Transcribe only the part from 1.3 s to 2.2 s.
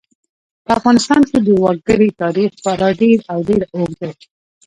د وګړي